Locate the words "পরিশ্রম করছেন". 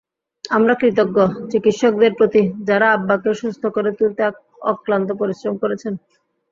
5.21-5.93